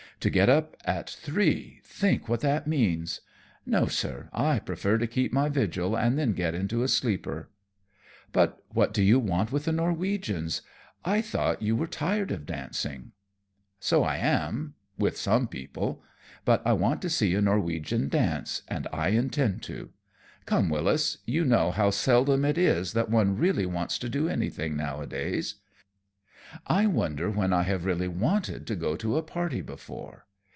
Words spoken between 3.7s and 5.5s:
sir, I prefer to keep my